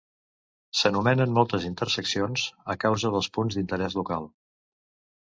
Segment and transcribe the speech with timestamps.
[0.79, 4.31] S'anomenen moltes interseccions a causa dels punts d'interès local.